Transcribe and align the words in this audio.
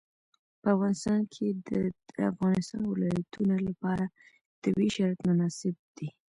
په 0.61 0.67
افغانستان 0.75 1.19
کې 1.33 1.47
د 1.67 1.71
د 2.09 2.11
افغانستان 2.31 2.81
ولايتونه 2.85 3.55
لپاره 3.67 4.05
طبیعي 4.63 4.89
شرایط 4.95 5.19
مناسب 5.29 5.75
دي. 5.97 6.07